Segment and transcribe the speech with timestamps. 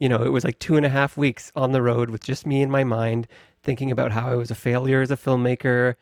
[0.00, 2.46] You know, it was like two and a half weeks on the road with just
[2.46, 3.26] me in my mind,
[3.64, 5.96] thinking about how I was a failure as a filmmaker.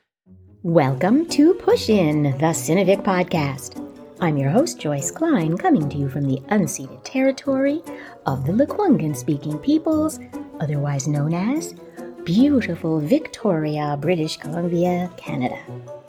[0.63, 3.83] Welcome to Push In, the Cinevic podcast.
[4.21, 7.81] I'm your host, Joyce Klein, coming to you from the unceded territory
[8.27, 10.21] of the Lekwungen speaking peoples,
[10.61, 11.75] otherwise known as
[12.25, 15.59] beautiful Victoria, British Columbia, Canada.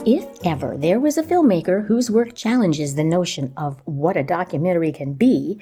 [0.06, 4.92] If ever there was a filmmaker whose work challenges the notion of what a documentary
[4.92, 5.62] can be,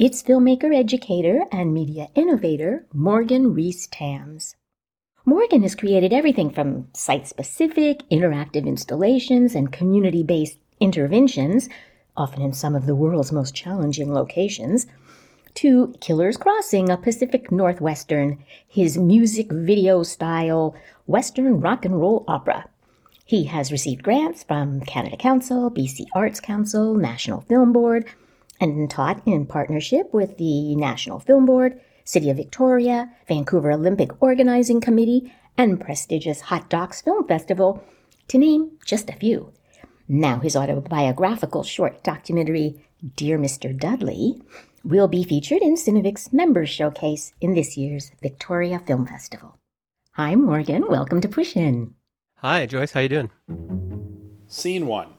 [0.00, 4.56] it's filmmaker, educator, and media innovator Morgan Rees Tams.
[5.26, 11.68] Morgan has created everything from site specific, interactive installations, and community based interventions,
[12.16, 14.86] often in some of the world's most challenging locations,
[15.52, 20.74] to Killer's Crossing, a Pacific Northwestern, his music video style
[21.06, 22.64] Western rock and roll opera.
[23.26, 28.06] He has received grants from Canada Council, BC Arts Council, National Film Board,
[28.60, 34.80] and taught in partnership with the National Film Board, City of Victoria, Vancouver Olympic Organizing
[34.80, 37.82] Committee, and prestigious Hot Docs Film Festival,
[38.28, 39.52] to name just a few.
[40.08, 42.84] Now, his autobiographical short documentary,
[43.16, 43.76] Dear Mr.
[43.76, 44.42] Dudley,
[44.84, 49.58] will be featured in Cinevic's Members Showcase in this year's Victoria Film Festival.
[50.12, 50.84] Hi, Morgan.
[50.88, 51.94] Welcome to Push In.
[52.38, 52.92] Hi, Joyce.
[52.92, 53.30] How you doing?
[54.48, 55.14] Scene one.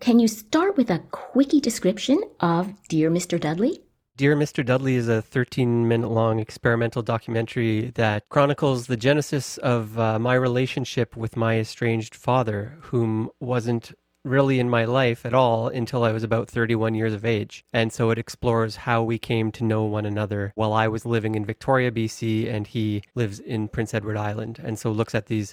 [0.00, 3.38] Can you start with a quickie description of Dear Mr.
[3.38, 3.82] Dudley?
[4.16, 4.64] Dear Mr.
[4.64, 10.32] Dudley is a 13 minute long experimental documentary that chronicles the genesis of uh, my
[10.32, 13.92] relationship with my estranged father, whom wasn't
[14.24, 17.66] really in my life at all until I was about 31 years of age.
[17.74, 21.34] And so it explores how we came to know one another while I was living
[21.34, 24.60] in Victoria, BC, and he lives in Prince Edward Island.
[24.64, 25.52] And so looks at these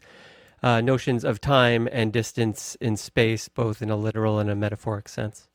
[0.64, 5.08] uh, notions of time and distance in space, both in a literal and a metaphoric
[5.08, 5.48] sense.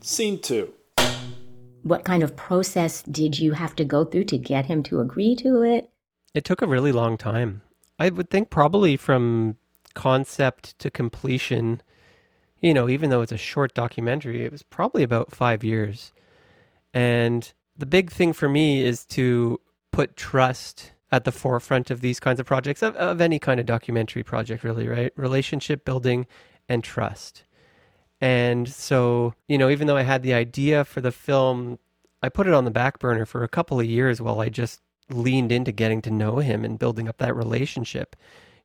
[0.00, 0.72] Scene two.
[1.82, 5.34] What kind of process did you have to go through to get him to agree
[5.36, 5.90] to it?
[6.34, 7.62] It took a really long time.
[7.98, 9.56] I would think probably from
[9.94, 11.82] concept to completion,
[12.60, 16.12] you know, even though it's a short documentary, it was probably about five years.
[16.94, 19.60] And the big thing for me is to
[19.92, 23.66] put trust at the forefront of these kinds of projects, of, of any kind of
[23.66, 25.12] documentary project, really, right?
[25.16, 26.26] Relationship building
[26.68, 27.44] and trust.
[28.20, 31.78] And so, you know, even though I had the idea for the film,
[32.22, 34.80] I put it on the back burner for a couple of years while I just
[35.08, 38.16] leaned into getting to know him and building up that relationship.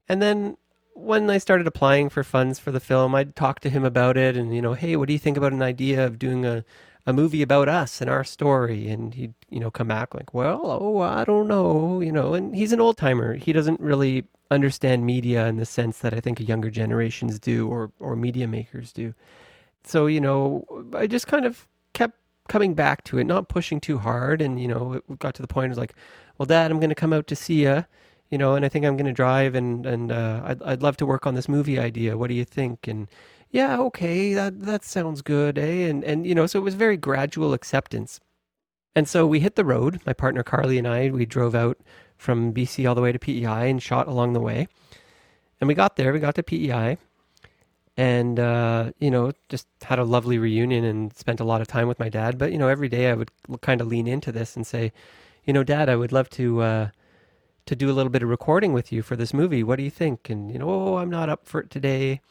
[0.09, 0.57] And then
[0.95, 4.35] when I started applying for funds for the film, I'd talk to him about it
[4.35, 6.65] and, you know, hey, what do you think about an idea of doing a,
[7.05, 8.89] a movie about us and our story?
[8.89, 12.55] And he'd, you know, come back like, well, oh, I don't know, you know, and
[12.55, 13.35] he's an old timer.
[13.35, 17.91] He doesn't really understand media in the sense that I think younger generations do or,
[17.99, 19.13] or media makers do.
[19.83, 23.97] So, you know, I just kind of kept coming back to it, not pushing too
[23.97, 24.41] hard.
[24.41, 25.93] And, you know, it got to the point, was like,
[26.37, 27.85] well, dad, I'm going to come out to see you
[28.33, 30.97] you know, and I think I'm going to drive and and uh, I'd I'd love
[30.97, 32.17] to work on this movie idea.
[32.17, 32.87] What do you think?
[32.87, 33.07] And
[33.51, 35.87] yeah, okay, that that sounds good, eh?
[35.87, 38.19] And and you know, so it was very gradual acceptance.
[38.95, 40.01] And so we hit the road.
[40.07, 41.77] My partner Carly and I we drove out
[42.17, 44.67] from BC all the way to PEI and shot along the way.
[45.61, 46.11] And we got there.
[46.11, 46.97] We got to PEI,
[47.97, 51.87] and uh, you know, just had a lovely reunion and spent a lot of time
[51.87, 52.39] with my dad.
[52.39, 53.29] But you know, every day I would
[53.61, 54.91] kind of lean into this and say,
[55.45, 56.61] you know, Dad, I would love to.
[56.61, 56.87] Uh,
[57.65, 59.63] to do a little bit of recording with you for this movie.
[59.63, 60.29] What do you think?
[60.29, 62.21] And you know, oh, I'm not up for it today.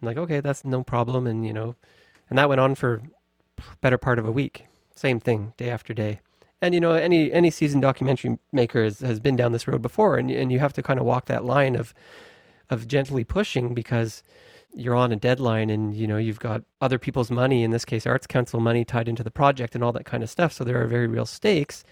[0.00, 1.26] And like, okay, that's no problem.
[1.26, 1.76] And you know,
[2.28, 3.02] and that went on for
[3.80, 4.66] better part of a week.
[4.94, 6.20] Same thing, day after day.
[6.60, 10.16] And you know, any any seasoned documentary maker has, has been down this road before,
[10.16, 11.94] and and you have to kind of walk that line of
[12.70, 14.22] of gently pushing because
[14.74, 18.06] you're on a deadline and you know you've got other people's money in this case
[18.06, 20.82] arts council money tied into the project and all that kind of stuff so there
[20.82, 21.84] are very real stakes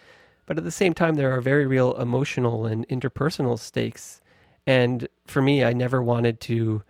[0.51, 4.21] but at the same time, there are very real emotional and interpersonal stakes.
[4.67, 6.83] And for me, I never wanted to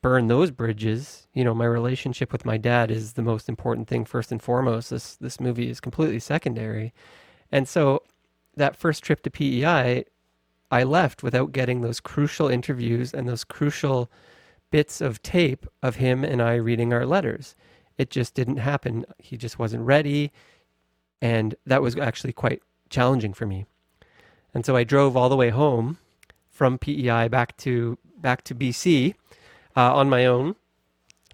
[0.00, 1.28] burn those bridges.
[1.34, 4.88] You know, my relationship with my dad is the most important thing first and foremost.
[4.88, 6.94] This this movie is completely secondary.
[7.52, 8.02] And so
[8.56, 10.06] that first trip to PEI,
[10.70, 14.10] I left without getting those crucial interviews and those crucial
[14.70, 17.56] bits of tape of him and I reading our letters.
[17.98, 19.04] It just didn't happen.
[19.18, 20.32] He just wasn't ready.
[21.20, 23.66] And that was actually quite challenging for me.
[24.54, 25.98] And so I drove all the way home
[26.50, 29.14] from PEI back to back to BC
[29.76, 30.56] uh, on my own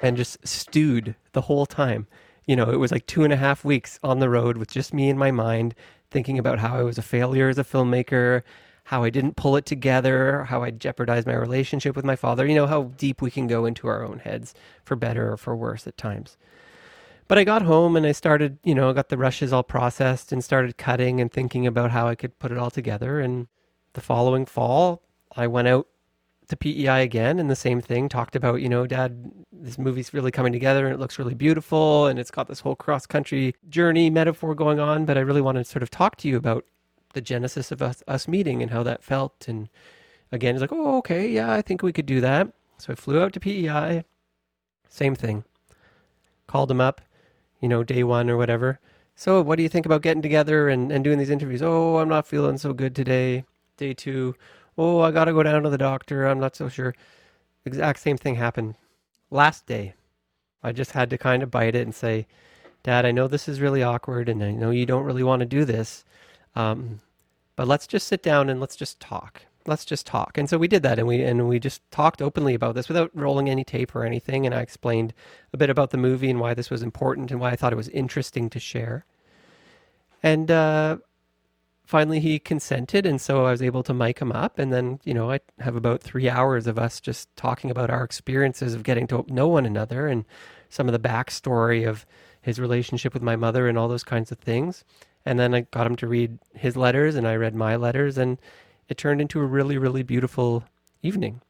[0.00, 2.06] and just stewed the whole time.
[2.46, 4.92] You know, it was like two and a half weeks on the road with just
[4.92, 5.74] me in my mind,
[6.10, 8.42] thinking about how I was a failure as a filmmaker,
[8.84, 12.44] how I didn't pull it together, how I jeopardized my relationship with my father.
[12.44, 15.54] You know, how deep we can go into our own heads for better or for
[15.54, 16.36] worse at times.
[17.28, 20.44] But I got home and I started, you know, got the rushes all processed and
[20.44, 23.20] started cutting and thinking about how I could put it all together.
[23.20, 23.48] And
[23.94, 25.02] the following fall,
[25.34, 25.86] I went out
[26.48, 30.30] to PEI again and the same thing talked about, you know, dad, this movie's really
[30.30, 34.10] coming together and it looks really beautiful and it's got this whole cross country journey
[34.10, 35.06] metaphor going on.
[35.06, 36.64] But I really want to sort of talk to you about
[37.14, 39.46] the genesis of us, us meeting and how that felt.
[39.48, 39.68] And
[40.30, 42.52] again, he's like, oh, okay, yeah, I think we could do that.
[42.78, 44.04] So I flew out to PEI.
[44.88, 45.44] Same thing.
[46.46, 47.00] Called him up,
[47.62, 48.78] you know, day one or whatever.
[49.14, 51.62] So what do you think about getting together and, and doing these interviews?
[51.62, 53.44] Oh, I'm not feeling so good today.
[53.78, 54.34] Day two.
[54.76, 56.26] Oh, I got to go down to the doctor.
[56.26, 56.94] I'm not so sure.
[57.64, 58.74] Exact same thing happened.
[59.30, 59.94] Last day,
[60.62, 62.26] I just had to kind of bite it and say,
[62.82, 65.46] Dad, I know this is really awkward and I know you don't really want to
[65.46, 66.04] do this.
[66.56, 67.00] Um,
[67.54, 69.42] but let's just sit down and let's just talk.
[69.66, 70.38] Let's just talk.
[70.38, 73.10] And so we did that and we and we just talked openly about this without
[73.14, 74.46] rolling any tape or anything.
[74.46, 75.14] And I explained
[75.52, 77.76] a bit about the movie and why this was important and why I thought it
[77.76, 79.04] was interesting to share.
[80.22, 80.98] And uh,
[81.84, 85.12] finally he consented and so i was able to mic him up and then you
[85.12, 89.06] know i have about three hours of us just talking about our experiences of getting
[89.06, 90.24] to know one another and
[90.70, 92.06] some of the backstory of
[92.40, 94.84] his relationship with my mother and all those kinds of things
[95.24, 98.38] and then I got him to read his letters, and I read my letters, and
[98.92, 100.64] it turned into a really, really beautiful
[101.02, 101.40] evening.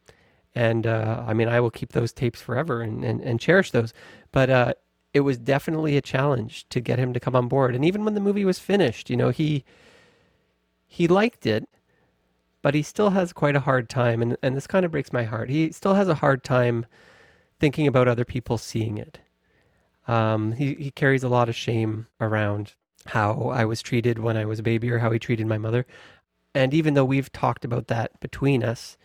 [0.55, 3.93] And uh, I mean, I will keep those tapes forever and, and, and cherish those.
[4.31, 4.75] But uh,
[5.13, 7.75] it was definitely a challenge to get him to come on board.
[7.75, 9.65] And even when the movie was finished, you know, he
[10.87, 11.69] he liked it,
[12.61, 14.23] but he still has quite a hard time.
[14.23, 15.51] And, and this kind of breaks my heart.
[15.51, 16.87] He still has a hard time
[17.59, 19.19] thinking about other people seeing it.
[20.07, 22.75] Um, he, he carries a lot of shame around
[23.07, 25.87] how I was treated when I was a baby or how he treated my mother.
[26.55, 28.97] And even though we've talked about that between us,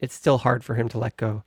[0.00, 1.44] it's still hard for him to let go.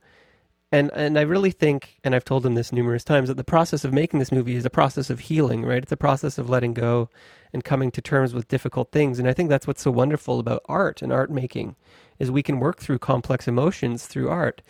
[0.70, 3.84] And and I really think, and I've told him this numerous times, that the process
[3.84, 5.82] of making this movie is a process of healing, right?
[5.82, 7.08] It's a process of letting go
[7.52, 9.18] and coming to terms with difficult things.
[9.18, 11.74] And I think that's what's so wonderful about art and art making,
[12.18, 14.60] is we can work through complex emotions through art.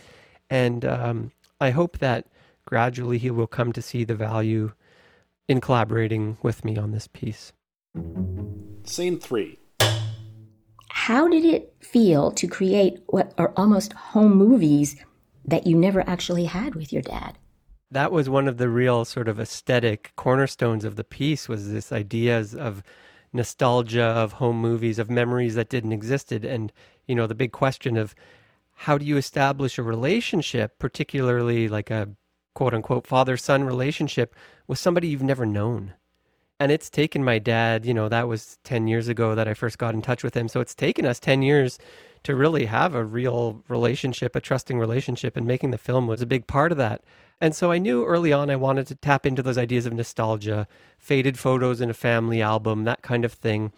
[0.48, 2.26] And um, I hope that
[2.64, 4.72] gradually he will come to see the value
[5.48, 7.52] in collaborating with me on this piece.
[8.84, 9.58] Scene three.
[11.08, 14.94] How did it feel to create what are almost home movies
[15.46, 17.38] that you never actually had with your dad?
[17.90, 21.92] That was one of the real sort of aesthetic cornerstones of the piece was this
[21.92, 22.82] ideas of
[23.32, 26.74] nostalgia of home movies of memories that didn't existed and
[27.06, 28.14] you know the big question of
[28.74, 32.10] how do you establish a relationship particularly like a
[32.54, 35.94] quote unquote father son relationship with somebody you've never known.
[36.60, 39.78] And it's taken my dad, you know, that was 10 years ago that I first
[39.78, 40.48] got in touch with him.
[40.48, 41.78] So it's taken us 10 years
[42.24, 46.26] to really have a real relationship, a trusting relationship, and making the film was a
[46.26, 47.02] big part of that.
[47.40, 50.66] And so I knew early on I wanted to tap into those ideas of nostalgia,
[50.98, 53.72] faded photos in a family album, that kind of thing.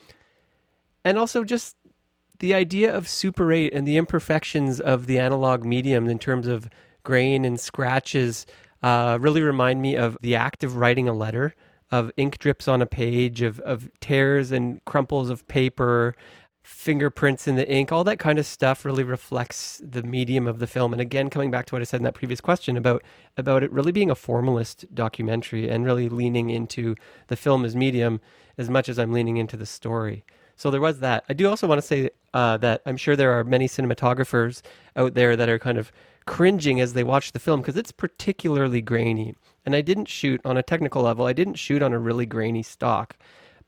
[1.04, 1.76] And also just
[2.38, 6.70] the idea of Super 8 and the imperfections of the analog medium in terms of
[7.02, 8.46] grain and scratches
[8.82, 11.54] uh, really remind me of the act of writing a letter,
[11.90, 16.14] of ink drips on a page, of, of tears and crumples of paper,
[16.62, 20.66] fingerprints in the ink, all that kind of stuff really reflects the medium of the
[20.66, 20.92] film.
[20.92, 23.02] And again, coming back to what I said in that previous question about
[23.36, 26.94] about it really being a formalist documentary and really leaning into
[27.28, 28.20] the film as medium
[28.56, 30.24] as much as I'm leaning into the story.
[30.56, 31.24] So there was that.
[31.28, 34.60] I do also want to say uh, that I'm sure there are many cinematographers
[34.94, 35.90] out there that are kind of
[36.26, 39.34] cringing as they watch the film because it's particularly grainy.
[39.64, 42.62] And I didn't shoot on a technical level, I didn't shoot on a really grainy
[42.62, 43.16] stock.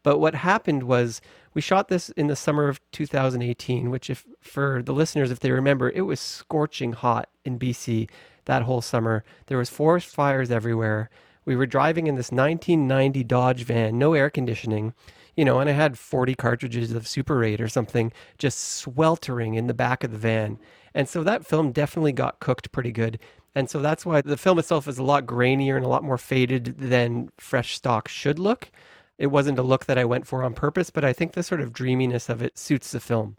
[0.03, 1.21] But what happened was
[1.55, 5.53] we shot this in the summer of 2018, which, if for the listeners, if they
[5.53, 8.09] remember, it was scorching hot in BC
[8.47, 9.25] that whole summer.
[9.47, 11.11] There was forest fires everywhere.
[11.45, 14.95] We were driving in this 1990 Dodge van, no air conditioning,
[15.37, 19.67] you know, and I had 40 cartridges of Super 8 or something just sweltering in
[19.67, 20.59] the back of the van.
[20.95, 23.19] And so that film definitely got cooked pretty good.
[23.55, 26.19] And so that's why the film itself is a lot grainier and a lot more
[26.19, 28.71] faded than fresh stock should look.
[29.19, 31.61] It wasn't a look that I went for on purpose, but I think the sort
[31.61, 33.37] of dreaminess of it suits the film.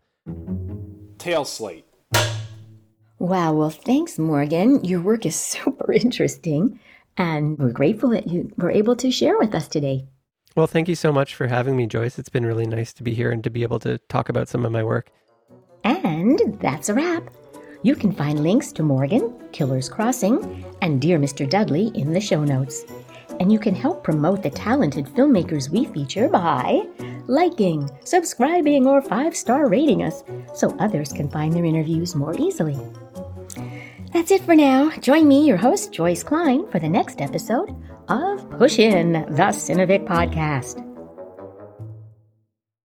[1.18, 1.86] Tail slate.
[3.20, 4.84] Wow, well, thanks, Morgan.
[4.84, 6.80] Your work is super interesting,
[7.18, 10.06] and we're grateful that you were able to share with us today.
[10.56, 12.20] Well, thank you so much for having me, Joyce.
[12.20, 14.66] It's been really nice to be here and to be able to talk about some
[14.66, 15.10] of my work.
[15.84, 17.30] And that's a wrap.
[17.84, 21.48] You can find links to Morgan, Killer's Crossing, and Dear Mr.
[21.48, 22.86] Dudley in the show notes.
[23.42, 26.84] And you can help promote the talented filmmakers we feature by
[27.28, 30.24] liking, subscribing, or five star rating us
[30.54, 32.80] so others can find their interviews more easily.
[34.14, 34.90] That's it for now.
[35.02, 37.76] Join me, your host, Joyce Klein, for the next episode
[38.08, 40.93] of Push In, the Cinevic podcast.